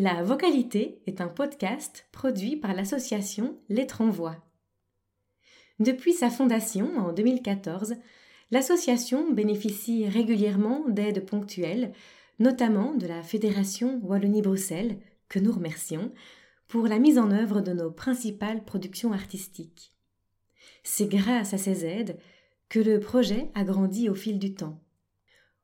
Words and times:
La 0.00 0.22
vocalité 0.22 1.02
est 1.08 1.20
un 1.20 1.26
podcast 1.26 2.06
produit 2.12 2.54
par 2.54 2.72
l'association 2.72 3.58
Lettres 3.68 4.00
en 4.00 4.10
Voix. 4.10 4.36
Depuis 5.80 6.12
sa 6.12 6.30
fondation 6.30 6.96
en 6.98 7.12
2014, 7.12 7.96
l'association 8.52 9.32
bénéficie 9.32 10.08
régulièrement 10.08 10.84
d'aides 10.88 11.26
ponctuelles, 11.26 11.90
notamment 12.38 12.94
de 12.94 13.08
la 13.08 13.24
Fédération 13.24 14.00
Wallonie-Bruxelles, 14.04 15.00
que 15.28 15.40
nous 15.40 15.50
remercions, 15.50 16.12
pour 16.68 16.86
la 16.86 17.00
mise 17.00 17.18
en 17.18 17.32
œuvre 17.32 17.60
de 17.60 17.72
nos 17.72 17.90
principales 17.90 18.64
productions 18.64 19.12
artistiques. 19.12 19.92
C'est 20.84 21.08
grâce 21.08 21.54
à 21.54 21.58
ces 21.58 21.84
aides 21.84 22.20
que 22.68 22.78
le 22.78 23.00
projet 23.00 23.50
a 23.56 23.64
grandi 23.64 24.08
au 24.08 24.14
fil 24.14 24.38
du 24.38 24.54
temps. 24.54 24.78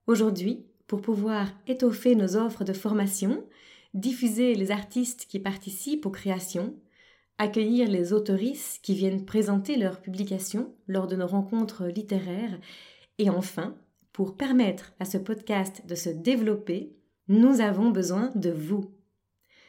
Aujourd'hui, 0.09 0.67
pour 0.89 1.03
pouvoir 1.03 1.53
étoffer 1.69 2.17
nos 2.17 2.35
offres 2.35 2.65
de 2.65 2.73
formation, 2.73 3.47
diffuser 3.95 4.55
les 4.55 4.71
artistes 4.71 5.27
qui 5.27 5.39
participent 5.39 6.07
aux 6.07 6.11
créations, 6.11 6.75
accueillir 7.39 7.89
les 7.89 8.13
autoristes 8.13 8.85
qui 8.85 8.95
viennent 8.95 9.25
présenter 9.25 9.77
leurs 9.77 10.01
publications 10.01 10.75
lors 10.87 11.07
de 11.07 11.17
nos 11.17 11.27
rencontres 11.27 11.87
littéraires, 11.87 12.59
et 13.19 13.31
enfin, 13.31 13.77
pour 14.13 14.37
permettre 14.37 14.93
à 15.01 15.05
ce 15.05 15.19
podcast 15.19 15.87
de 15.87 15.95
se 15.95 16.11
développer, 16.11 16.97
nous 17.29 17.61
avons 17.61 17.91
besoin 17.91 18.31
de 18.35 18.51
vous. 18.51 18.93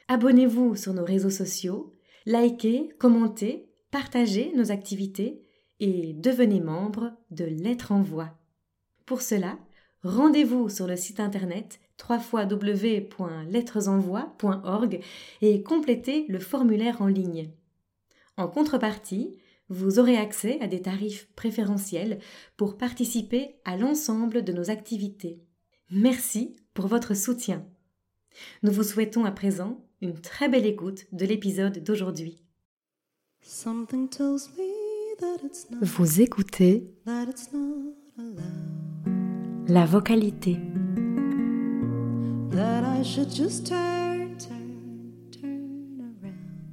Abonnez-vous 0.08 0.76
sur 0.76 0.94
nos 0.94 1.06
réseaux 1.06 1.30
sociaux, 1.30 1.96
likez, 2.26 2.90
commentez, 3.00 3.70
partagez 3.92 4.52
nos 4.56 4.72
activités 4.72 5.44
et 5.80 6.14
devenez 6.14 6.62
membre 6.62 7.14
de 7.32 7.46
Lettres 7.46 7.92
en 7.92 8.02
Voix. 8.02 8.38
Pour 9.06 9.22
cela, 9.22 9.58
rendez-vous 10.04 10.70
sur 10.70 10.88
le 10.88 10.96
site 10.96 11.20
internet 11.20 11.80
www.lettresenvoi.org 12.10 15.00
et 15.42 15.64
complétez 15.64 16.26
le 16.28 16.40
formulaire 16.40 17.02
en 17.02 17.08
ligne. 17.08 17.50
En 18.38 18.48
contrepartie, 18.48 19.36
vous 19.70 20.00
aurez 20.00 20.18
accès 20.18 20.60
à 20.62 20.68
des 20.68 20.82
tarifs 20.82 21.28
préférentiels 21.36 22.20
pour 22.58 22.78
participer 22.78 23.56
à 23.66 23.78
l'ensemble 23.78 24.44
de 24.44 24.54
nos 24.54 24.70
activités. 24.70 25.42
Merci 25.90 26.56
pour 26.74 26.88
votre 26.88 27.16
soutien. 27.16 27.66
Nous 28.64 28.72
vous 28.72 28.84
souhaitons 28.84 29.26
à 29.26 29.32
présent 29.32 29.86
une 30.02 30.20
très 30.20 30.50
belle 30.50 30.66
écoute 30.66 31.06
de 31.12 31.26
l'épisode 31.26 31.84
d'aujourd'hui. 31.84 32.42
Vous 35.82 36.22
écoutez 36.22 36.92
la 39.68 39.86
vocalité. 39.86 40.58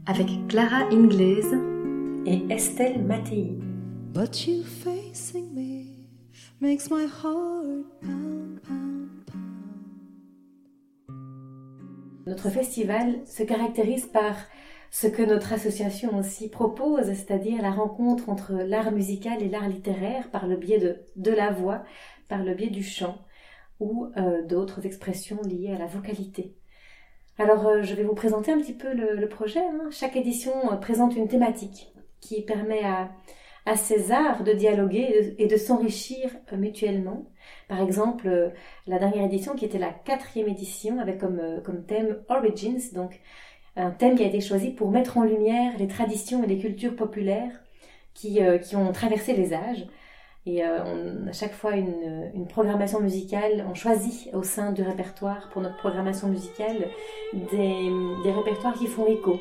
Avec 0.07 0.29
Clara 0.49 0.85
Inglaise 0.93 1.57
et 2.25 2.47
Estelle 2.53 3.03
Mattei. 3.03 3.59
But 4.15 4.47
you 4.47 4.63
facing 4.63 5.53
me 5.53 6.07
makes 6.61 6.89
my 6.89 7.07
heart 7.07 7.85
pound, 8.01 8.61
pound, 8.63 9.09
pound. 9.27 9.49
Notre 12.27 12.49
festival 12.51 13.21
se 13.27 13.43
caractérise 13.43 14.07
par 14.07 14.37
ce 14.93 15.09
que 15.09 15.23
notre 15.23 15.53
association 15.53 16.17
aussi 16.17 16.49
propose, 16.49 17.07
c'est-à-dire 17.07 17.61
la 17.61 17.73
rencontre 17.73 18.29
entre 18.29 18.53
l'art 18.53 18.93
musical 18.93 19.43
et 19.43 19.49
l'art 19.49 19.69
littéraire 19.69 20.31
par 20.31 20.47
le 20.47 20.57
biais 20.57 20.79
de, 20.79 21.01
de 21.17 21.33
la 21.33 21.51
voix, 21.51 21.83
par 22.29 22.45
le 22.45 22.55
biais 22.55 22.71
du 22.71 22.85
chant 22.85 23.19
ou 23.83 24.13
euh, 24.17 24.43
d'autres 24.43 24.87
expressions 24.87 25.43
liées 25.43 25.73
à 25.75 25.79
la 25.79 25.87
vocalité. 25.87 26.55
Alors 27.37 27.67
euh, 27.67 27.83
je 27.83 27.95
vais 27.95 28.05
vous 28.05 28.15
présenter 28.15 28.53
un 28.53 28.61
petit 28.61 28.75
peu 28.75 28.95
le, 28.95 29.29
projet. 29.29 29.61
Hein. 29.61 29.89
Chaque 29.91 30.17
édition 30.17 30.53
euh, 30.73 30.77
présente 30.77 31.17
une 31.17 31.27
thématique 31.27 31.93
qui 32.21 32.43
permet 32.43 32.85
à, 32.85 33.11
à 33.67 33.75
ces 33.77 34.13
arts 34.13 34.45
de 34.45 34.53
dialoguer 34.53 35.35
et 35.37 35.49
de, 35.49 35.57
s'enrichir 35.57 36.31
mutuellement. 36.53 37.27
Par 37.69 37.81
exemple, 37.81 38.53
la 38.87 38.99
dernière 39.01 39.25
édition 39.25 39.57
qui 39.57 39.65
était 39.65 39.79
la 39.79 39.91
quatrième 39.91 40.49
édition 40.49 41.01
avec 41.01 41.19
comme, 41.19 41.85
thème 41.89 42.23
Origins, 42.29 42.93
donc 42.95 43.21
un 43.75 43.91
thème 43.91 44.15
qui 44.15 44.23
a 44.23 44.29
été 44.29 44.41
choisi 44.41 44.71
pour 44.71 44.93
mettre 44.93 45.19
en 45.19 45.25
lumière 45.25 45.77
les 45.79 45.89
traditions 45.89 46.45
et 46.45 46.47
les 46.47 46.59
cultures 46.59 46.95
populaires 46.95 47.65
qui 48.15 48.41
ont 48.77 48.93
traversé 48.93 49.33
les 49.33 49.53
âges. 49.53 49.87
Et 50.45 50.65
euh, 50.65 50.83
on, 50.85 51.29
à 51.29 51.33
chaque 51.33 51.55
fois 51.55 51.77
une, 51.77 52.31
une, 52.35 52.49
programmation 52.49 53.01
musicale, 53.01 53.65
on 53.71 53.75
choisit 53.75 54.29
au 54.35 54.43
sein 54.43 54.73
du 54.73 54.83
répertoire 54.83 55.49
pour 55.51 55.63
notre 55.63 55.77
programmation 55.77 56.29
musicale 56.29 56.89
des, 57.33 57.91
des 58.25 58.33
répertoires 58.33 58.75
qui 58.75 58.89
font 58.89 59.07
écho. 59.07 59.39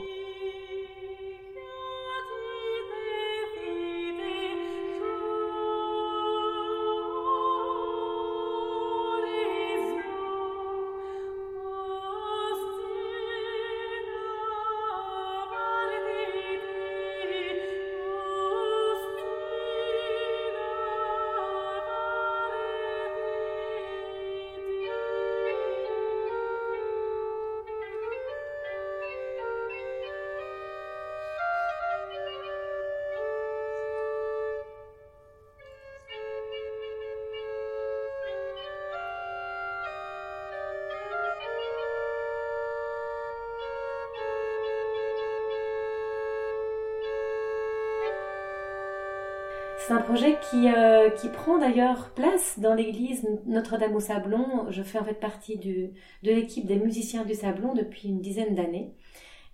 C'est 49.92 49.98
un 49.98 50.02
projet 50.04 50.38
qui, 50.50 50.70
euh, 50.70 51.10
qui 51.10 51.28
prend 51.28 51.58
d'ailleurs 51.58 52.12
place 52.12 52.58
dans 52.60 52.74
l'église 52.74 53.28
Notre-Dame 53.46 53.94
au 53.94 54.00
Sablon. 54.00 54.72
Je 54.72 54.84
fais 54.84 54.98
en 54.98 55.04
fait 55.04 55.20
partie 55.20 55.58
de 55.58 55.92
l'équipe 56.24 56.66
des 56.66 56.78
musiciens 56.78 57.26
du 57.26 57.34
Sablon 57.34 57.74
depuis 57.74 58.08
une 58.08 58.22
dizaine 58.22 58.56
d'années. 58.56 58.96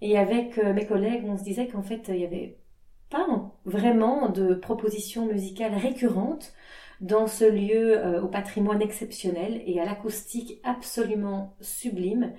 Et 0.01 0.15
avec 0.15 0.59
euh, 0.59 0.73
mes 0.73 0.85
collègues, 0.85 1.23
on 1.27 1.39
se 1.39 1.43
disait 1.43 1.65
qu'en 1.65 1.81
fait, 1.81 2.03
il 2.09 2.17
n'y 2.17 2.23
avait 2.23 2.59
pas 3.09 3.25
vraiment 3.65 4.29
de 4.29 4.53
propositions 4.53 5.25
musicales 5.25 5.73
récurrentes 5.73 6.53
dans 7.01 7.25
ce 7.25 7.45
lieu 7.45 7.97
euh, 7.97 8.21
au 8.21 8.27
patrimoine 8.27 8.83
exceptionnel 8.83 9.63
et 9.65 9.79
à 9.79 9.85
l'acoustique 9.85 10.59
absolument 10.63 11.55
sublime. 11.61 12.33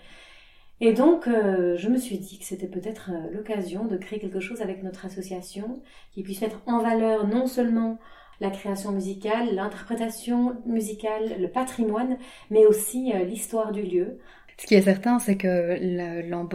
Et 0.80 0.92
donc, 0.92 1.26
euh, 1.26 1.76
je 1.76 1.88
me 1.88 1.98
suis 1.98 2.18
dit 2.18 2.38
que 2.38 2.44
c'était 2.44 2.68
peut-être 2.68 3.10
euh, 3.12 3.30
l'occasion 3.32 3.84
de 3.84 3.96
créer 3.96 4.20
quelque 4.20 4.38
chose 4.40 4.62
avec 4.62 4.82
notre 4.84 5.06
association 5.06 5.82
qui 6.12 6.22
puisse 6.22 6.40
mettre 6.40 6.60
en 6.66 6.78
valeur 6.80 7.26
non 7.26 7.46
seulement 7.48 7.98
la 8.40 8.50
création 8.50 8.92
musicale, 8.92 9.54
l'interprétation 9.56 10.56
musicale, 10.66 11.40
le 11.40 11.48
patrimoine, 11.48 12.16
mais 12.50 12.64
aussi 12.66 13.12
euh, 13.12 13.24
l'histoire 13.24 13.72
du 13.72 13.82
lieu, 13.82 14.18
ce 14.60 14.66
qui 14.66 14.74
est 14.74 14.82
certain, 14.82 15.20
c'est 15.20 15.36
que 15.36 15.78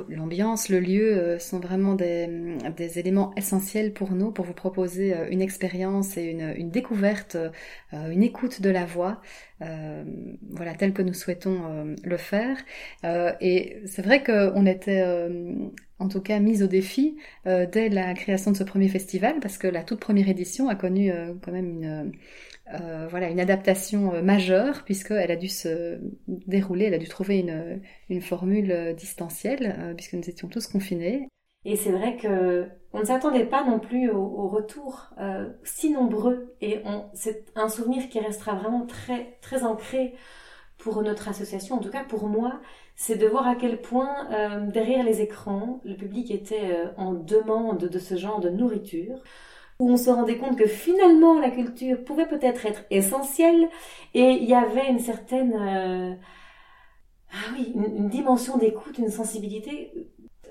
l'ambiance, 0.09 0.67
le 0.67 0.81
lieu 0.81 1.17
euh, 1.17 1.39
sont 1.39 1.59
vraiment 1.59 1.95
des, 1.95 2.99
éléments 2.99 3.33
essentiels 3.37 3.93
pour 3.93 4.11
nous, 4.11 4.31
pour 4.31 4.43
vous 4.43 4.53
proposer 4.53 5.13
euh, 5.13 5.29
une 5.31 5.41
expérience 5.41 6.17
et 6.17 6.23
une, 6.23 6.69
découverte, 6.69 7.35
euh, 7.35 8.11
une 8.11 8.21
écoute 8.21 8.61
de 8.61 8.69
la 8.69 8.85
voix, 8.85 9.21
voilà, 9.61 10.73
telle 10.73 10.91
que 10.91 11.01
nous 11.01 11.13
souhaitons 11.13 11.95
le 12.03 12.17
faire. 12.17 12.57
et 13.39 13.81
c'est 13.85 14.01
vrai 14.01 14.21
qu'on 14.21 14.65
était 14.65 15.01
en 15.99 16.09
tout 16.09 16.19
cas 16.19 16.39
mis 16.39 16.63
au 16.63 16.67
défi 16.67 17.15
dès 17.45 17.87
la 17.87 18.13
création 18.13 18.51
de 18.51 18.57
ce 18.57 18.65
premier 18.65 18.89
festival, 18.89 19.39
parce 19.41 19.57
que 19.57 19.67
la 19.67 19.83
toute 19.83 20.01
première 20.01 20.27
édition 20.27 20.67
a 20.67 20.75
connu 20.75 21.13
quand 21.41 21.53
même 21.53 21.69
une 21.81 22.11
euh, 22.71 23.07
voilà, 23.09 23.29
une 23.29 23.41
adaptation 23.41 24.13
euh, 24.13 24.21
majeure 24.21 24.83
puisqu'elle 24.85 25.31
a 25.31 25.35
dû 25.35 25.49
se 25.49 25.99
dérouler, 26.27 26.85
elle 26.85 26.93
a 26.93 26.97
dû 26.97 27.09
trouver 27.09 27.39
une, 27.39 27.81
une 28.09 28.21
formule 28.21 28.71
euh, 28.71 28.93
distancielle 28.93 29.93
puisque 29.97 30.13
nous 30.13 30.29
étions 30.29 30.47
tous 30.47 30.67
confinés. 30.67 31.27
Et 31.65 31.75
c'est 31.75 31.91
vrai 31.91 32.15
que 32.15 32.67
on 32.93 32.99
ne 32.99 33.05
s'attendait 33.05 33.45
pas 33.45 33.65
non 33.65 33.79
plus 33.79 34.09
au, 34.11 34.47
retour 34.47 35.13
si 35.63 35.91
nombreux 35.91 36.55
et 36.61 36.83
c'est 37.13 37.45
un 37.55 37.69
souvenir 37.69 38.09
qui 38.09 38.19
restera 38.19 38.53
vraiment 38.53 38.85
très 38.85 39.37
très 39.41 39.63
ancré 39.63 40.13
pour 40.77 41.01
notre 41.01 41.29
association, 41.29 41.75
en 41.75 41.79
tout 41.79 41.89
cas 41.89 42.03
pour 42.03 42.27
moi, 42.27 42.59
c'est 42.95 43.15
de 43.15 43.25
voir 43.25 43.47
à 43.47 43.55
quel 43.55 43.81
point 43.81 44.27
derrière 44.67 45.03
les 45.05 45.21
écrans, 45.21 45.79
le 45.85 45.95
public 45.95 46.29
était 46.31 46.75
en 46.97 47.13
demande 47.13 47.85
de 47.85 47.99
ce 47.99 48.15
genre 48.15 48.41
de 48.41 48.49
nourriture 48.49 49.23
où 49.83 49.91
on 49.91 49.97
se 49.97 50.09
rendait 50.09 50.37
compte 50.37 50.57
que 50.57 50.67
finalement 50.67 51.39
la 51.39 51.51
culture 51.51 52.03
pouvait 52.03 52.27
peut-être 52.27 52.65
être 52.65 52.83
essentielle 52.89 53.69
et 54.13 54.31
il 54.31 54.45
y 54.45 54.53
avait 54.53 54.89
une 54.89 54.99
certaine... 54.99 55.53
Euh, 55.53 56.15
ah 57.31 57.51
oui, 57.53 57.73
une, 57.75 58.09
dimension 58.09 58.57
d'écoute, 58.57 58.99
une 58.99 59.09
sensibilité. 59.09 59.91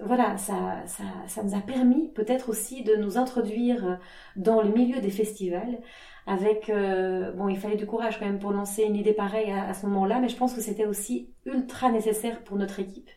Voilà, 0.05 0.37
ça, 0.37 0.83
ça, 0.87 1.05
ça 1.29 1.43
nous 1.45 1.55
a 1.55 1.61
permis 1.61 2.09
peut-être 2.09 2.49
aussi 2.49 2.83
de 2.83 2.97
nous 2.97 3.19
introduire 3.19 4.01
dans 4.35 4.61
le 4.63 4.71
milieu 4.71 5.01
des 5.01 5.11
festivals 5.11 5.79
avec 6.27 6.71
euh, 6.71 7.33
bon 7.33 7.49
il 7.49 7.59
fallait 7.59 7.77
du 7.77 7.87
courage 7.87 8.19
quand 8.19 8.27
même 8.27 8.39
pour 8.39 8.53
lancer 8.53 8.85
une 8.85 8.97
idée 8.97 9.13
pareille 9.13 9.51
à, 9.51 9.75
ce 9.75 9.87
moment-là 9.87 10.21
mais 10.21 10.29
je 10.29 10.37
pense 10.37 10.55
que 10.55 10.61
c'était 10.61 10.87
aussi 10.87 11.33
ultra 11.47 11.91
nécessaire 11.91 12.43
pour 12.45 12.57
notre 12.57 12.79
équipe 12.81 13.11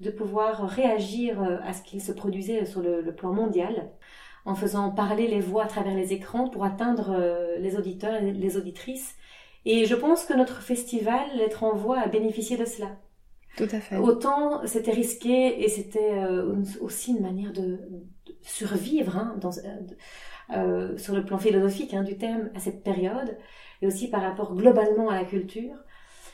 de 0.00 0.10
pouvoir 0.10 0.68
réagir 0.68 1.42
euh, 1.42 1.58
à 1.62 1.72
ce 1.72 1.82
qui 1.82 2.00
se 2.00 2.12
produisait 2.12 2.64
sur 2.66 2.82
le, 2.82 3.14
plan 3.14 3.32
mondial 3.32 3.90
en 4.44 4.54
faisant 4.54 4.90
parler 4.90 5.26
les 5.26 5.40
voix 5.40 5.64
à 5.64 5.66
travers 5.66 5.94
les 5.94 6.12
écrans 6.12 6.48
pour 6.48 6.64
atteindre 6.64 7.10
euh, 7.10 7.58
les 7.58 7.76
auditeurs 7.76 8.14
et 8.14 8.32
les 8.32 8.56
auditrices 8.56 9.14
et 9.64 9.86
je 9.86 9.94
pense 9.94 10.24
que 10.24 10.34
notre 10.34 10.60
festival 10.60 11.24
L'être 11.36 11.64
en 11.64 11.74
voix 11.74 11.98
a 11.98 12.08
bénéficié 12.08 12.56
de 12.56 12.64
cela 12.64 12.98
tout 13.56 13.68
à 13.70 13.78
fait. 13.78 13.96
Autant 13.98 14.66
c'était 14.66 14.90
risqué 14.90 15.62
et 15.62 15.68
c'était 15.68 16.12
aussi 16.80 17.12
une 17.12 17.22
manière 17.22 17.52
de, 17.52 17.78
survivre 18.42 19.16
hein, 19.16 19.36
dans, 19.40 19.50
euh, 20.50 20.96
sur 20.98 21.14
le 21.14 21.24
plan 21.24 21.38
philosophique 21.38 21.94
hein, 21.94 22.02
du 22.02 22.18
terme 22.18 22.50
à 22.54 22.60
cette 22.60 22.82
période 22.82 23.38
et 23.80 23.86
aussi 23.86 24.08
par 24.08 24.22
rapport 24.22 24.54
globalement 24.54 25.08
à 25.08 25.14
la 25.14 25.24
culture. 25.24 25.74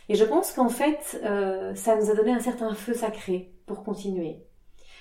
Et 0.09 0.17
je 0.17 0.25
pense 0.25 0.53
qu'en 0.53 0.69
fait, 0.69 1.21
euh, 1.25 1.75
ça 1.77 1.97
nous 1.97 2.11
a 2.11 2.15
donné 2.15 2.33
un 2.33 2.41
certain 2.41 2.75
feu 2.75 2.95
sacré 2.95 3.53
pour 3.67 3.85
continuer. 3.85 4.43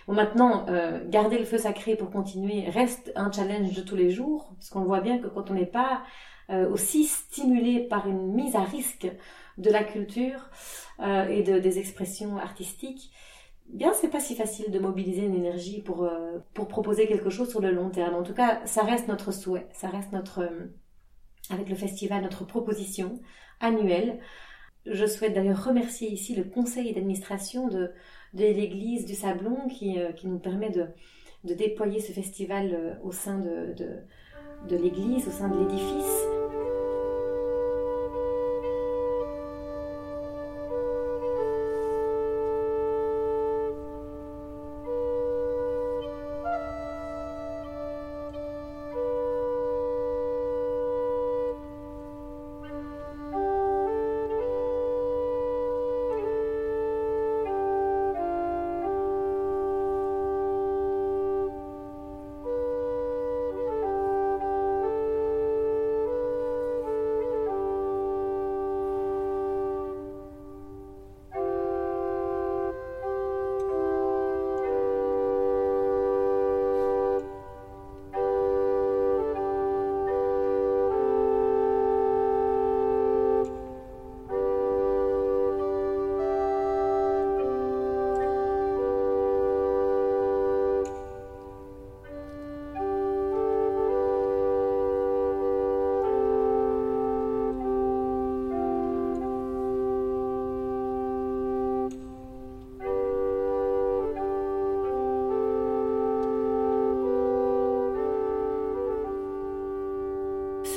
Bon, 0.10 0.16
maintenant, 0.16 0.66
euh, 0.70 1.08
garder 1.08 1.38
le 1.38 1.46
feu 1.46 1.60
sacré 1.60 1.96
pour 1.96 2.10
continuer 2.10 2.68
reste 2.68 3.12
un 3.16 3.32
challenge 3.32 3.74
de 3.74 3.82
tous 3.82 3.96
les 3.96 4.10
jours, 4.10 4.52
parce 4.56 4.72
qu'on 4.72 4.84
voit 4.84 5.02
bien 5.02 5.20
que 5.20 5.28
quand 5.28 5.52
on 5.52 5.54
n'est 5.54 5.66
pas 5.66 6.02
aussi 6.72 7.04
stimulé 7.04 7.82
par 7.82 8.08
une 8.08 8.34
mise 8.34 8.56
à 8.56 8.64
risque 8.64 9.08
de 9.60 9.70
la 9.70 9.84
culture 9.84 10.50
et 11.00 11.44
de, 11.44 11.60
des 11.60 11.78
expressions 11.78 12.40
artistiques, 12.40 13.12
bien 13.70 13.94
c'est 13.94 14.10
pas 14.10 14.20
si 14.20 14.36
facile 14.36 14.72
de 14.72 14.80
mobiliser 14.80 15.24
une 15.24 15.36
énergie 15.36 15.82
pour, 15.82 16.04
euh, 16.04 16.40
pour 16.54 16.68
proposer 16.68 17.08
quelque 17.08 17.30
chose 17.30 17.50
sur 17.50 17.62
le 17.62 17.72
long 17.72 17.90
terme. 17.90 18.16
En 18.16 18.24
tout 18.24 18.34
cas, 18.34 18.62
ça 18.66 18.84
reste 18.84 19.08
notre 19.08 19.32
souhait, 19.32 19.68
ça 19.74 19.88
reste 19.88 20.12
notre, 20.12 20.40
euh, 20.40 20.66
avec 21.50 21.70
le 21.70 21.76
festival, 21.76 22.24
notre 22.24 22.46
proposition 22.46 23.20
annuelle. 23.60 24.20
Je 24.92 25.06
souhaite 25.06 25.34
d'ailleurs 25.34 25.64
remercier 25.64 26.10
ici 26.10 26.36
le 26.36 26.44
conseil 26.44 26.94
d'administration 26.94 27.68
de, 27.68 27.92
l'église 28.34 29.06
du 29.06 29.16
Sablon 29.16 29.68
qui, 29.68 30.00
euh, 30.00 30.12
nous 30.24 30.40
permet 30.40 30.70
de, 30.70 30.86
déployer 31.44 32.00
ce 32.00 32.12
festival 32.12 33.00
au 33.04 33.12
sein 33.12 33.40
de 33.40 34.76
l'église, 34.76 35.28
au 35.28 35.32
sein 35.32 35.48
de 35.48 35.60
l'édifice. 35.60 36.39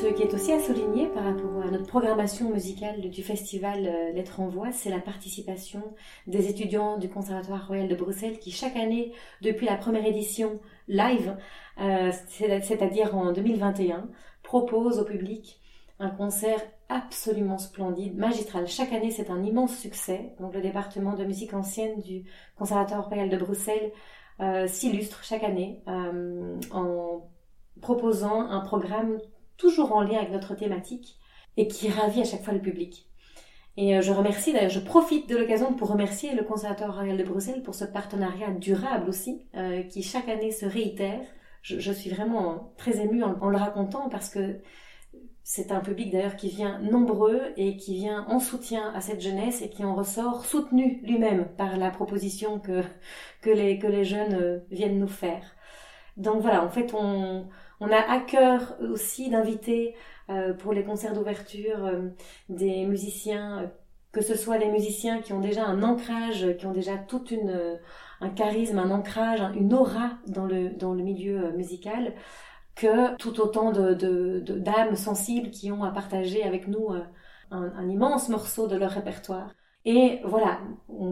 Qui 0.09 0.23
est 0.23 0.35
aussi 0.35 0.53
à 0.53 0.59
souligner 0.59 1.07
par 1.07 1.23
rapport 1.23 1.63
à 1.63 1.71
notre 1.71 1.87
programmation 1.87 2.51
musicale 2.51 3.09
du 3.09 3.23
festival 3.23 3.87
euh, 3.87 4.13
Lettres 4.13 4.41
en 4.41 4.49
Voix, 4.49 4.73
c'est 4.73 4.91
la 4.91 4.99
participation 4.99 5.95
des 6.27 6.49
étudiants 6.49 6.99
du 6.99 7.09
Conservatoire 7.09 7.69
Royal 7.69 7.87
de 7.87 7.95
Bruxelles 7.95 8.41
qui 8.41 8.51
chaque 8.51 8.75
année, 8.75 9.13
depuis 9.43 9.65
la 9.65 9.77
première 9.77 10.05
édition 10.05 10.61
live, 10.89 11.37
euh, 11.81 12.11
c'est-à-dire 12.29 13.17
en 13.17 13.33
2021, 13.33 14.09
propose 14.43 14.99
au 14.99 15.05
public 15.05 15.61
un 16.01 16.11
concert 16.11 16.61
absolument 16.89 17.59
splendide, 17.59 18.19
magistral. 18.19 18.67
Chaque 18.67 18.93
année, 18.93 19.13
c'est 19.13 19.31
un 19.31 19.43
immense 19.45 19.77
succès. 19.77 20.35
Donc, 20.41 20.53
le 20.53 20.63
département 20.63 21.15
de 21.15 21.25
musique 21.25 21.55
ancienne 21.55 22.01
du 22.01 22.25
Conservatoire 22.59 23.07
Royal 23.07 23.31
de 23.31 23.37
Bruxelles 23.37 23.93
euh, 24.41 24.67
s'illustre 24.67 25.23
chaque 25.23 25.45
année 25.45 25.81
en 25.87 27.31
proposant 27.81 28.41
un 28.49 28.61
programme 28.61 29.19
toujours 29.57 29.93
en 29.93 30.03
lien 30.03 30.19
avec 30.19 30.31
notre 30.31 30.55
thématique 30.55 31.19
et 31.57 31.69
qui 31.69 31.89
ravit 31.89 32.23
à 32.23 32.25
chaque 32.25 32.43
fois 32.43 32.55
le 32.55 32.61
public. 32.61 33.09
Et 33.77 33.97
euh, 33.97 34.03
je 34.03 34.13
remercie, 34.13 34.53
d'ailleurs, 34.53 34.71
je 34.71 34.81
profite 34.81 35.29
de 35.29 35.37
l'occasion 35.37 35.73
pour 35.73 35.89
remercier 35.89 36.35
le 36.35 36.45
Conservatoire 36.45 36.95
Royal 36.95 37.17
de 37.17 37.25
Bruxelles 37.25 37.63
pour 37.63 37.75
ce 37.75 37.85
partenariat 37.85 38.51
durable 38.51 39.09
aussi, 39.09 39.47
euh, 39.57 39.83
qui 39.83 40.03
chaque 40.03 40.29
année 40.29 40.51
se 40.51 40.67
réitère. 40.67 41.25
Je, 41.63 41.93
suis 41.93 42.11
vraiment 42.11 42.75
très 42.77 43.01
émue 43.01 43.23
en, 43.23 43.49
le 43.49 43.57
racontant 43.57 44.09
parce 44.09 44.29
que 44.29 44.61
c'est 45.45 45.71
un 45.71 45.81
public 45.81 46.11
d'ailleurs 46.11 46.35
qui 46.37 46.49
vient 46.49 46.81
nombreux 46.81 47.41
et 47.57 47.77
qui 47.77 47.95
vient 47.95 48.27
en 48.29 48.41
soutien 48.41 48.93
à 48.95 49.01
cette 49.01 49.21
jeunesse 49.21 49.63
et 49.63 49.71
qui 49.71 49.85
en 49.85 49.95
ressort 49.95 50.45
soutenu 50.45 51.01
lui-même 51.05 51.47
par 51.57 51.77
la 51.77 51.91
proposition 51.91 52.59
que, 52.59 52.83
que, 53.43 53.51
les, 53.51 53.79
que 53.79 53.87
les 53.87 54.05
jeunes 54.05 54.35
euh, 54.35 54.59
viennent 54.71 54.99
nous 54.99 55.09
faire. 55.09 55.45
Donc 56.17 56.43
voilà, 56.43 56.65
en 56.65 56.69
fait, 56.69 56.95
on, 56.95 57.47
on 57.83 57.91
a 57.91 57.99
à 57.99 58.21
cœur 58.21 58.77
aussi 58.81 59.29
d'inviter 59.29 59.97
euh, 60.31 60.55
pour 60.55 60.73
les 60.73 60.85
concerts 60.85 61.15
d'ouverture 61.15 61.85
euh, 61.85 62.11
des 62.49 62.87
musiciens, 62.87 63.63
euh, 63.63 63.67
que 64.13 64.21
ce 64.21 64.37
soit 64.37 64.59
des 64.59 64.69
musiciens 64.69 65.21
qui 65.21 65.33
ont 65.33 65.41
déjà 65.41 65.65
un 65.67 65.83
ancrage, 65.83 66.57
qui 66.59 66.67
ont 66.67 66.73
déjà 66.73 66.97
tout 66.97 67.27
une, 67.29 67.81
un 68.21 68.31
charisme, 68.31 68.79
un 68.79 68.91
ancrage, 68.93 69.41
une 69.57 69.75
aura 69.75 70.13
dans 70.29 70.47
le, 70.47 70.71
dans 70.71 70.95
le 70.95 71.03
milieu 71.03 71.51
musical, 71.53 72.15
que 72.77 73.17
tout 73.17 73.41
autant 73.41 73.73
de, 73.73 74.41
d'âmes 74.41 74.97
sensibles 74.97 75.51
qui 75.51 75.73
ont 75.73 75.83
à 75.83 75.91
partager 75.91 76.45
avec 76.45 76.69
nous 76.69 76.91
un, 77.51 77.89
immense 77.89 78.29
morceau 78.29 78.67
de 78.69 78.77
leur 78.77 78.93
répertoire. 78.93 79.55
Et 79.85 80.21
voilà, 80.25 80.61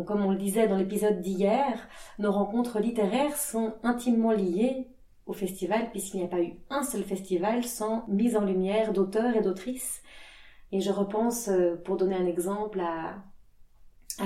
comme 0.07 0.25
on 0.25 0.31
le 0.31 0.39
disait 0.39 0.69
dans 0.69 0.77
l'épisode 0.77 1.21
d'hier, 1.21 1.89
nos 2.19 2.33
rencontres 2.33 2.79
littéraires 2.81 3.37
sont 3.37 3.75
intimement 3.83 4.33
liées 4.33 4.89
au 5.31 5.33
festival, 5.33 5.91
puisqu'il 5.93 6.19
n'y 6.19 6.25
a 6.25 6.29
pas 6.29 6.41
eu 6.41 6.55
un 6.71 6.83
seul 6.83 7.05
festival 7.05 7.63
sans 7.65 8.05
mise 8.09 8.37
en 8.37 8.45
lumière 8.45 8.93
d'auteurs 8.93 9.37
et 9.37 9.43
d'autrices. 9.43 10.03
Et 10.73 10.81
je 10.81 10.91
repense, 10.91 11.49
euh, 11.49 11.77
pour 11.77 11.97
donner 11.97 12.17
un 12.17 12.27
exemple, 12.27 12.81
à, 12.81 13.23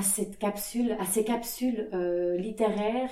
cette 0.02 0.38
capsule, 0.38 0.96
à 0.98 1.04
ces 1.04 1.24
capsules 1.24 1.88
euh, 1.92 2.36
littéraires 2.38 3.10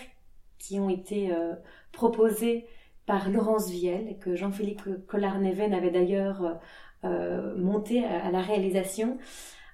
qui 0.58 0.80
ont 0.80 0.88
été 0.88 1.32
euh, 1.32 1.54
proposées 1.92 2.66
par 3.04 3.28
Laurence 3.28 3.68
Vielle, 3.68 4.18
que 4.20 4.36
Jean-Philippe 4.36 5.06
Collard-Neven 5.06 5.74
avait 5.74 5.90
d'ailleurs 5.90 6.60
monté 7.56 8.04
à, 8.04 8.30
la 8.30 8.40
réalisation, 8.40 9.18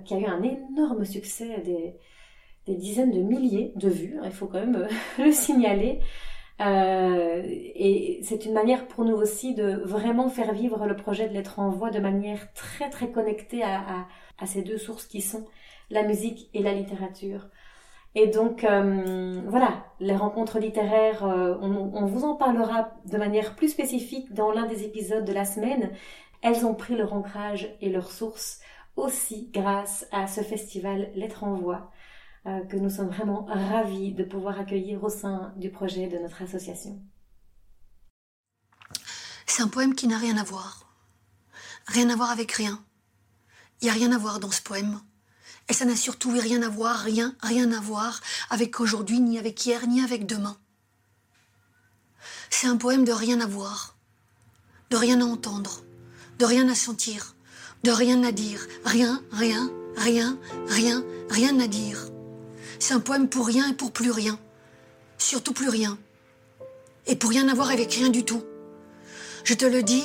qui 0.06 0.14
a 0.14 0.18
eu 0.18 0.24
un 0.24 0.42
énorme 0.42 1.04
succès, 1.04 1.60
des, 1.60 1.94
des 2.66 2.74
dizaines 2.74 3.10
de 3.10 3.20
milliers 3.20 3.72
de 3.76 3.90
vues, 3.90 4.16
il 4.24 4.30
faut 4.30 4.46
quand 4.46 4.60
même 4.60 4.88
le 5.18 5.30
signaler. 5.30 6.00
Euh, 6.60 7.42
et 7.46 8.18
c'est 8.22 8.44
une 8.44 8.52
manière 8.52 8.88
pour 8.88 9.04
nous 9.04 9.14
aussi 9.14 9.54
de 9.54 9.80
vraiment 9.84 10.28
faire 10.28 10.52
vivre 10.52 10.86
le 10.86 10.96
projet 10.96 11.28
de 11.28 11.34
l'être 11.34 11.60
en 11.60 11.70
voix 11.70 11.90
de 11.90 12.00
manière 12.00 12.52
très 12.52 12.90
très 12.90 13.10
connectée 13.12 13.62
à, 13.62 13.78
à, 13.78 14.06
à, 14.38 14.46
ces 14.46 14.62
deux 14.62 14.78
sources 14.78 15.06
qui 15.06 15.20
sont 15.20 15.46
la 15.90 16.02
musique 16.02 16.50
et 16.54 16.62
la 16.62 16.72
littérature. 16.72 17.46
Et 18.16 18.26
donc 18.26 18.64
euh, 18.64 19.40
voilà, 19.46 19.84
les 20.00 20.16
rencontres 20.16 20.58
littéraires, 20.58 21.24
euh, 21.24 21.54
on, 21.60 21.70
on, 21.94 22.06
vous 22.06 22.24
en 22.24 22.34
parlera 22.34 22.90
de 23.06 23.18
manière 23.18 23.54
plus 23.54 23.68
spécifique 23.68 24.32
dans 24.34 24.50
l'un 24.50 24.66
des 24.66 24.82
épisodes 24.84 25.24
de 25.24 25.32
la 25.32 25.44
semaine. 25.44 25.90
Elles 26.42 26.66
ont 26.66 26.74
pris 26.74 26.96
leur 26.96 27.12
ancrage 27.12 27.68
et 27.80 27.88
leur 27.88 28.10
source 28.10 28.60
aussi 28.96 29.50
grâce 29.52 30.08
à 30.10 30.26
ce 30.26 30.40
festival 30.40 31.10
Lettres 31.14 31.44
en 31.44 31.54
voix 31.54 31.92
euh, 32.46 32.64
que 32.66 32.76
nous 32.76 32.90
sommes 32.90 33.08
vraiment 33.08 33.44
ravis 33.46 34.12
de 34.12 34.24
pouvoir 34.24 34.58
accueillir 34.58 35.02
au 35.02 35.08
sein 35.08 35.52
du 35.56 35.70
projet 35.70 36.08
de 36.08 36.18
notre 36.18 36.42
association. 36.42 37.02
C'est 39.46 39.62
un 39.62 39.68
poème 39.68 39.94
qui 39.94 40.06
n'a 40.06 40.18
rien 40.18 40.36
à 40.36 40.44
voir. 40.44 40.92
Rien 41.86 42.10
à 42.10 42.16
voir 42.16 42.30
avec 42.30 42.52
rien. 42.52 42.82
Il 43.80 43.84
n'y 43.86 43.90
a 43.90 43.94
rien 43.94 44.12
à 44.12 44.18
voir 44.18 44.40
dans 44.40 44.50
ce 44.50 44.62
poème. 44.62 45.00
Et 45.68 45.72
ça 45.72 45.84
n'a 45.84 45.96
surtout 45.96 46.30
rien 46.30 46.62
à 46.62 46.68
voir, 46.68 46.98
rien, 46.98 47.34
rien 47.42 47.70
à 47.72 47.80
voir 47.80 48.20
avec 48.50 48.80
aujourd'hui, 48.80 49.20
ni 49.20 49.38
avec 49.38 49.64
hier, 49.66 49.86
ni 49.86 50.02
avec 50.02 50.26
demain. 50.26 50.56
C'est 52.50 52.66
un 52.66 52.76
poème 52.76 53.04
de 53.04 53.12
rien 53.12 53.40
à 53.40 53.46
voir, 53.46 53.96
de 54.90 54.96
rien 54.96 55.20
à 55.20 55.24
entendre, 55.24 55.82
de 56.38 56.44
rien 56.44 56.68
à 56.68 56.74
sentir, 56.74 57.34
de 57.84 57.90
rien 57.90 58.22
à 58.24 58.32
dire, 58.32 58.66
rien, 58.84 59.22
rien, 59.32 59.70
rien, 59.96 60.38
rien, 60.68 61.04
rien 61.30 61.60
à 61.60 61.66
dire. 61.66 61.98
C'est 62.78 62.94
un 62.94 63.00
poème 63.00 63.28
pour 63.28 63.46
rien 63.46 63.68
et 63.68 63.74
pour 63.74 63.92
plus 63.92 64.10
rien, 64.10 64.38
surtout 65.18 65.52
plus 65.52 65.68
rien, 65.68 65.98
et 67.06 67.16
pour 67.16 67.30
rien 67.30 67.48
avoir 67.48 67.70
avec 67.70 67.92
rien 67.92 68.08
du 68.08 68.24
tout. 68.24 68.42
Je 69.44 69.54
te 69.54 69.64
le 69.64 69.82
dis, 69.82 70.04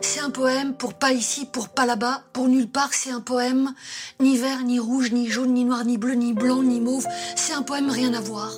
c'est 0.00 0.20
un 0.20 0.30
poème 0.30 0.74
pour 0.74 0.94
pas 0.94 1.12
ici, 1.12 1.46
pour 1.46 1.68
pas 1.68 1.86
là-bas, 1.86 2.22
pour 2.32 2.48
nulle 2.48 2.68
part. 2.68 2.92
C'est 2.92 3.10
un 3.10 3.20
poème 3.20 3.74
ni 4.20 4.36
vert, 4.36 4.62
ni 4.64 4.78
rouge, 4.78 5.12
ni 5.12 5.28
jaune, 5.28 5.54
ni 5.54 5.64
noir, 5.64 5.84
ni 5.84 5.98
bleu, 5.98 6.14
ni 6.14 6.32
blanc, 6.32 6.62
ni 6.62 6.80
mauve. 6.80 7.06
C'est 7.36 7.52
un 7.52 7.62
poème 7.62 7.90
rien 7.90 8.12
à 8.14 8.20
voir. 8.20 8.52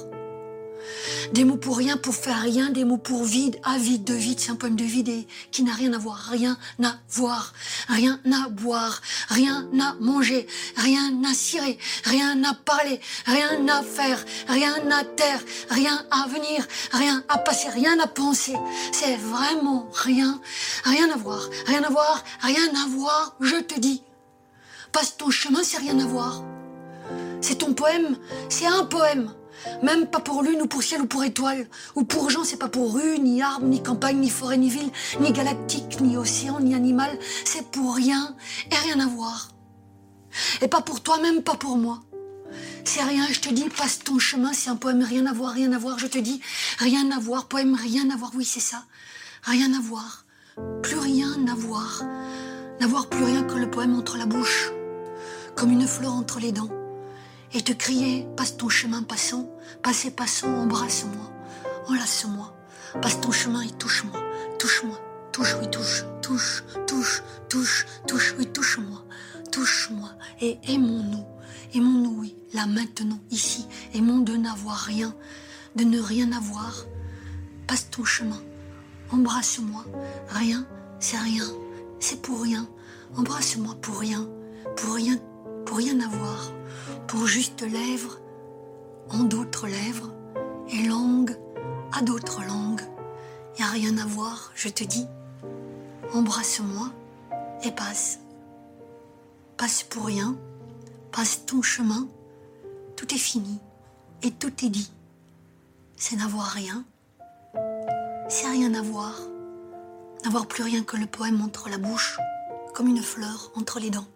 Des 1.32 1.44
mots 1.44 1.56
pour 1.56 1.76
rien, 1.76 1.96
pour 1.96 2.14
faire 2.14 2.40
rien, 2.40 2.70
des 2.70 2.84
mots 2.84 2.98
pour 2.98 3.24
vide, 3.24 3.58
avide 3.64 4.04
de 4.04 4.14
vide, 4.14 4.40
c'est 4.40 4.50
un 4.50 4.56
poème 4.56 4.76
de 4.76 4.84
vide 4.84 5.08
et 5.08 5.26
qui 5.50 5.62
n'a 5.62 5.72
rien 5.72 5.92
à 5.92 5.98
voir, 5.98 6.28
rien 6.30 6.56
à 6.82 6.96
voir, 7.10 7.52
rien 7.88 8.20
à 8.32 8.48
boire, 8.48 9.00
rien 9.28 9.68
à 9.80 9.94
manger, 10.00 10.46
rien 10.76 11.22
à 11.28 11.34
cirer, 11.34 11.78
rien 12.04 12.42
à 12.44 12.54
parler, 12.54 13.00
rien 13.26 13.66
à 13.68 13.82
faire, 13.82 14.24
rien 14.48 14.74
à 14.90 15.04
taire, 15.04 15.40
rien 15.70 16.04
à 16.10 16.28
venir, 16.28 16.66
rien 16.92 17.22
à 17.28 17.38
passer, 17.38 17.68
rien 17.68 17.98
à 18.00 18.06
penser. 18.06 18.54
C'est 18.92 19.16
vraiment 19.16 19.88
rien, 19.94 20.40
rien 20.84 21.10
à 21.10 21.16
voir, 21.16 21.48
rien 21.66 21.82
à 21.82 21.90
voir, 21.90 22.24
rien 22.40 22.68
à 22.84 22.88
voir, 22.88 23.36
je 23.40 23.56
te 23.56 23.78
dis. 23.78 24.02
Passe 24.92 25.16
ton 25.16 25.30
chemin, 25.30 25.62
c'est 25.62 25.78
rien 25.78 25.98
à 25.98 26.06
voir. 26.06 26.42
C'est 27.40 27.56
ton 27.56 27.74
poème, 27.74 28.16
c'est 28.48 28.66
un 28.66 28.84
poème. 28.84 29.32
Même 29.82 30.06
pas 30.06 30.20
pour 30.20 30.42
lune 30.42 30.62
ou 30.62 30.66
pour 30.66 30.82
ciel 30.82 31.02
ou 31.02 31.06
pour 31.06 31.24
étoile. 31.24 31.66
Ou 31.94 32.04
pour 32.04 32.30
gens, 32.30 32.44
c'est 32.44 32.58
pas 32.58 32.68
pour 32.68 32.94
rue, 32.94 33.18
ni 33.18 33.42
arbre, 33.42 33.66
ni 33.66 33.82
campagne, 33.82 34.18
ni 34.18 34.30
forêt, 34.30 34.56
ni 34.56 34.68
ville, 34.68 34.90
ni 35.20 35.32
galactique, 35.32 36.00
ni 36.00 36.16
océan, 36.16 36.60
ni 36.60 36.74
animal. 36.74 37.18
C'est 37.44 37.70
pour 37.70 37.94
rien 37.94 38.34
et 38.70 38.76
rien 38.76 39.00
à 39.00 39.06
voir. 39.06 39.50
Et 40.60 40.68
pas 40.68 40.80
pour 40.80 41.02
toi, 41.02 41.20
même 41.20 41.42
pas 41.42 41.54
pour 41.54 41.76
moi. 41.76 42.00
C'est 42.84 43.02
rien, 43.02 43.26
je 43.30 43.40
te 43.40 43.48
dis, 43.48 43.68
passe 43.68 44.00
ton 44.00 44.18
chemin, 44.18 44.52
c'est 44.52 44.70
un 44.70 44.76
poème 44.76 45.02
rien 45.02 45.26
à 45.26 45.32
voir, 45.32 45.52
rien 45.52 45.72
à 45.72 45.78
voir, 45.78 45.98
je 45.98 46.06
te 46.06 46.18
dis, 46.18 46.40
rien 46.78 47.10
à 47.10 47.18
voir, 47.18 47.46
poème 47.46 47.74
rien 47.74 48.08
à 48.10 48.16
voir, 48.16 48.30
oui 48.36 48.44
c'est 48.44 48.60
ça, 48.60 48.84
rien 49.42 49.72
à 49.74 49.80
voir, 49.80 50.24
plus 50.82 50.98
rien 50.98 51.46
à 51.50 51.54
voir, 51.54 52.04
n'avoir 52.80 53.08
plus 53.08 53.24
rien 53.24 53.42
que 53.42 53.54
le 53.54 53.70
poème 53.70 53.98
entre 53.98 54.18
la 54.18 54.26
bouche, 54.26 54.70
comme 55.56 55.72
une 55.72 55.86
fleur 55.88 56.12
entre 56.12 56.38
les 56.38 56.52
dents 56.52 56.70
et 57.54 57.62
te 57.62 57.72
crier 57.72 58.26
Passe 58.36 58.56
ton 58.56 58.68
chemin 58.68 59.02
passant, 59.02 59.48
passez 59.82 60.10
passant, 60.10 60.48
embrasse-moi, 60.48 61.32
enlace-moi, 61.88 62.52
passe 63.00 63.20
ton 63.20 63.30
chemin 63.30 63.62
et 63.62 63.70
touche-moi, 63.70 64.20
touche-moi, 64.58 64.98
touche, 65.32 65.54
oui, 65.60 65.70
touche, 65.70 66.04
touche, 66.20 66.64
touche, 66.86 67.22
touche, 67.48 67.86
touche, 68.06 68.34
oui, 68.38 68.46
touche-moi, 68.46 69.04
touche-moi, 69.52 70.10
et 70.40 70.58
aimons-nous, 70.68 71.24
aimons-nous, 71.74 72.16
oui, 72.18 72.36
là 72.52 72.66
maintenant, 72.66 73.20
ici, 73.30 73.66
aimons 73.94 74.18
de 74.18 74.36
n'avoir 74.36 74.76
rien, 74.78 75.14
de 75.76 75.84
ne 75.84 76.00
rien 76.00 76.32
avoir, 76.32 76.84
passe 77.68 77.88
ton 77.90 78.04
chemin, 78.04 78.42
embrasse-moi, 79.10 79.84
rien, 80.30 80.66
c'est 80.98 81.18
rien, 81.18 81.44
c'est 82.00 82.20
pour 82.20 82.42
rien, 82.42 82.66
embrasse-moi 83.16 83.76
pour 83.80 84.00
rien, 84.00 84.28
pour 84.76 84.94
rien, 84.94 85.18
pour 85.64 85.76
rien 85.76 86.00
avoir 86.00 86.52
pour 87.06 87.26
juste 87.26 87.62
lèvres 87.62 88.18
en 89.10 89.24
d'autres 89.24 89.66
lèvres 89.66 90.10
et 90.68 90.82
langue 90.82 91.36
à 91.92 92.02
d'autres 92.02 92.42
langues. 92.42 92.82
Y 93.58 93.62
a 93.62 93.66
rien 93.66 93.98
à 93.98 94.06
voir, 94.06 94.52
je 94.54 94.68
te 94.68 94.84
dis. 94.84 95.06
Embrasse-moi 96.12 96.90
et 97.64 97.70
passe. 97.70 98.20
Passe 99.56 99.84
pour 99.84 100.06
rien, 100.06 100.36
passe 101.12 101.46
ton 101.46 101.62
chemin, 101.62 102.08
tout 102.96 103.12
est 103.14 103.18
fini 103.18 103.60
et 104.22 104.30
tout 104.32 104.64
est 104.64 104.68
dit. 104.68 104.90
C'est 105.96 106.16
n'avoir 106.16 106.46
rien, 106.46 106.84
c'est 108.28 108.48
rien 108.48 108.74
à 108.74 108.82
voir, 108.82 109.14
n'avoir 110.24 110.46
plus 110.46 110.64
rien 110.64 110.82
que 110.82 110.96
le 110.96 111.06
poème 111.06 111.40
entre 111.40 111.68
la 111.68 111.78
bouche, 111.78 112.18
comme 112.74 112.88
une 112.88 113.02
fleur 113.02 113.52
entre 113.54 113.78
les 113.78 113.90
dents. 113.90 114.08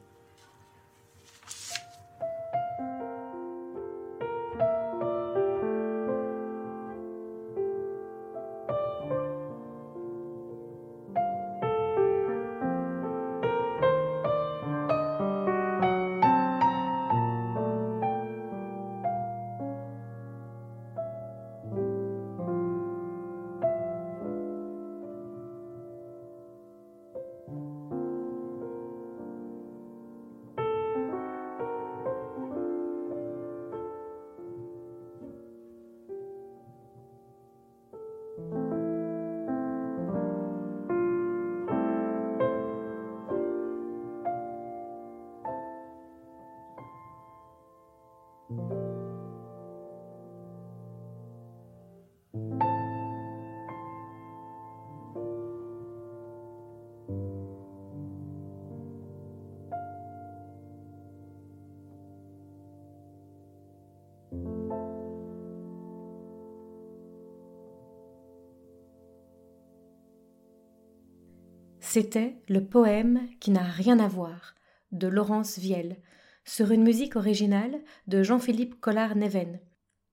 C'était 71.90 72.37
le 72.50 72.62
poème 72.62 73.30
qui 73.40 73.50
n'a 73.50 73.62
rien 73.62 73.99
à 73.99 74.09
voir 74.09 74.54
de 74.92 75.09
Laurence 75.09 75.59
Vielle 75.59 75.97
sur 76.45 76.71
une 76.71 76.83
musique 76.83 77.16
originale 77.16 77.80
de 78.09 78.23
Jean-Philippe 78.23 78.78
Collard-Neven. 78.78 79.59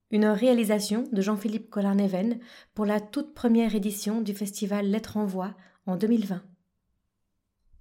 Une 0.09 0.27
réalisation 0.27 1.03
de 1.11 1.21
Jean-Philippe 1.21 1.69
Collard-Neven 1.69 2.39
pour 2.75 2.85
la 2.85 3.01
toute 3.01 3.33
première 3.33 3.75
édition 3.75 4.21
du 4.21 4.33
festival 4.33 4.85
Lettres 4.85 5.17
en 5.17 5.25
Voix 5.25 5.53
en 5.85 5.97
2020. 5.97 6.41